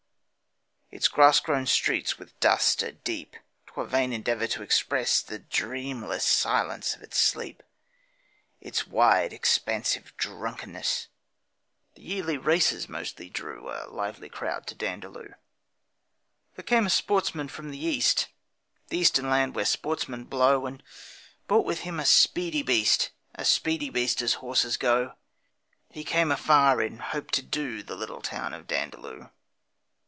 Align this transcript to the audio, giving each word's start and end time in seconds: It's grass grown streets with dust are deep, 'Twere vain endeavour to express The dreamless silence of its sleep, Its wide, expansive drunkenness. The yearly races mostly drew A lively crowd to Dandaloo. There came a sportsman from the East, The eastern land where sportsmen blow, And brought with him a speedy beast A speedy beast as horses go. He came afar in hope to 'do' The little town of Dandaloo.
It's 0.93 1.07
grass 1.07 1.39
grown 1.39 1.67
streets 1.67 2.19
with 2.19 2.37
dust 2.41 2.83
are 2.83 2.91
deep, 2.91 3.37
'Twere 3.65 3.85
vain 3.85 4.11
endeavour 4.11 4.45
to 4.47 4.61
express 4.61 5.21
The 5.21 5.39
dreamless 5.39 6.25
silence 6.25 6.93
of 6.95 7.01
its 7.01 7.17
sleep, 7.17 7.63
Its 8.59 8.85
wide, 8.87 9.31
expansive 9.31 10.13
drunkenness. 10.17 11.07
The 11.95 12.01
yearly 12.01 12.37
races 12.37 12.89
mostly 12.89 13.29
drew 13.29 13.69
A 13.69 13.87
lively 13.89 14.27
crowd 14.27 14.67
to 14.67 14.75
Dandaloo. 14.75 15.33
There 16.55 16.63
came 16.65 16.85
a 16.85 16.89
sportsman 16.89 17.47
from 17.47 17.71
the 17.71 17.83
East, 17.83 18.27
The 18.89 18.97
eastern 18.97 19.29
land 19.29 19.55
where 19.55 19.63
sportsmen 19.65 20.25
blow, 20.25 20.65
And 20.65 20.83
brought 21.47 21.65
with 21.65 21.79
him 21.79 22.01
a 22.01 22.05
speedy 22.05 22.63
beast 22.63 23.11
A 23.35 23.45
speedy 23.45 23.89
beast 23.89 24.21
as 24.21 24.35
horses 24.35 24.75
go. 24.75 25.15
He 25.89 26.03
came 26.03 26.33
afar 26.33 26.81
in 26.81 26.97
hope 26.99 27.31
to 27.31 27.41
'do' 27.41 27.81
The 27.81 27.95
little 27.95 28.21
town 28.21 28.53
of 28.53 28.67
Dandaloo. 28.67 29.29